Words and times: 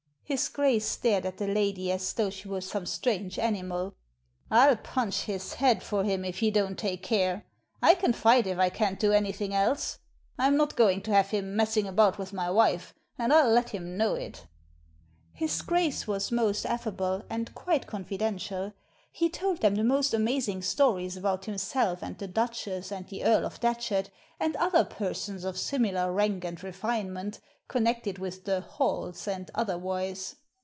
His 0.23 0.47
Grace 0.47 0.85
stared 0.87 1.25
at 1.25 1.39
the 1.39 1.45
lady 1.47 1.91
as 1.91 2.13
though 2.13 2.29
she 2.29 2.47
were 2.47 2.61
some 2.61 2.85
strange 2.85 3.37
animal" 3.37 3.95
I'll 4.49 4.77
punch 4.77 5.23
his 5.23 5.55
head 5.55 5.83
for 5.83 6.05
him 6.05 6.23
if 6.23 6.37
he 6.39 6.49
don't 6.51 6.79
take 6.79 7.03
care. 7.03 7.45
I 7.81 7.95
can 7.95 8.13
fight 8.13 8.47
if 8.47 8.57
I 8.57 8.69
can't 8.69 8.97
do 8.97 9.11
anything 9.11 9.53
else. 9.53 9.99
I'm 10.39 10.55
not 10.55 10.77
going 10.77 11.01
to 11.01 11.13
have 11.13 11.31
him 11.31 11.57
mess 11.57 11.75
ing 11.75 11.85
about 11.85 12.17
with 12.17 12.31
my 12.31 12.49
wife, 12.49 12.93
and 13.17 13.33
I'll 13.33 13.51
let 13.51 13.71
him 13.71 13.97
know 13.97 14.15
it" 14.15 14.47
His 15.33 15.61
Grace 15.61 16.07
was 16.07 16.31
most 16.31 16.65
affable, 16.65 17.25
and 17.29 17.53
quite 17.53 17.85
confidential 17.85 18.71
He 19.11 19.29
told 19.29 19.59
them 19.59 19.75
the 19.75 19.83
most 19.83 20.13
amazing 20.13 20.61
stories 20.61 21.17
about 21.17 21.43
him 21.43 21.57
self 21.57 22.01
and 22.01 22.17
the 22.17 22.29
Duchess 22.29 22.89
and 22.93 23.05
the 23.09 23.25
Earl 23.25 23.45
of 23.45 23.59
Datchet, 23.59 24.09
and 24.39 24.55
other 24.55 24.85
persons 24.85 25.43
of 25.43 25.57
similar 25.59 26.13
rank 26.13 26.45
and 26.45 26.63
refinement, 26.63 27.41
con 27.67 27.85
nected 27.85 28.19
with 28.19 28.45
the 28.45 28.61
"halls" 28.61 29.27
and 29.27 29.49
otherwise. 29.53 30.35